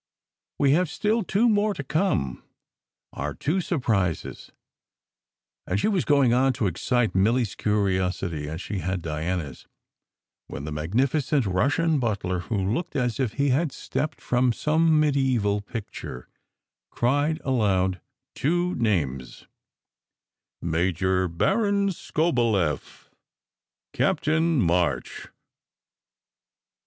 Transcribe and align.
"We 0.57 0.71
have 0.71 0.89
still 0.89 1.21
two 1.21 1.47
more 1.47 1.75
to 1.75 1.83
come. 1.83 2.41
Our 3.13 3.35
two 3.35 3.61
surprises," 3.61 4.51
and 5.67 5.79
she 5.79 5.87
was 5.87 6.05
going 6.05 6.33
on 6.33 6.53
to 6.53 6.65
excite 6.65 7.13
Milly 7.13 7.43
s 7.43 7.53
curiosity 7.53 8.49
as 8.49 8.61
she 8.63 8.79
had 8.79 9.03
Diana 9.03 9.49
s, 9.51 9.67
when 10.47 10.63
the 10.65 10.71
magnificent 10.71 11.45
Russian 11.45 11.99
butler, 11.99 12.39
who 12.39 12.57
looked 12.57 12.95
as 12.95 13.19
if 13.19 13.33
he 13.33 13.49
had 13.49 13.71
stepped 13.71 14.19
from 14.19 14.53
some 14.53 14.99
medieval 14.99 15.61
picture, 15.61 16.27
cried 16.89 17.39
aloud 17.45 18.01
two 18.33 18.73
names: 18.77 19.45
"Major 20.63 21.27
Baron 21.27 21.91
Skobeleff; 21.91 23.11
Captain 23.93 24.59
March." 24.59 25.27